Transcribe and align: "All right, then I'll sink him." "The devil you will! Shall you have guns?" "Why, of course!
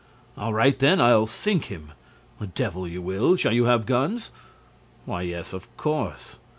"All 0.35 0.51
right, 0.51 0.79
then 0.79 0.99
I'll 0.99 1.27
sink 1.27 1.65
him." 1.65 1.91
"The 2.39 2.47
devil 2.47 2.87
you 2.87 3.03
will! 3.03 3.35
Shall 3.35 3.53
you 3.53 3.65
have 3.65 3.85
guns?" 3.85 4.31
"Why, 5.05 5.21
of 5.29 5.77
course! 5.77 6.37